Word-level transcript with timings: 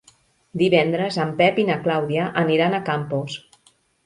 Divendres 0.61 1.19
en 1.25 1.33
Pep 1.41 1.59
i 1.65 1.67
na 1.67 1.75
Clàudia 1.83 2.25
aniran 2.45 2.79
a 2.79 2.81
Campos. 2.89 3.39